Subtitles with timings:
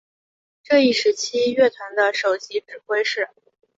[0.63, 3.29] 这一时期乐团的首席指挥是。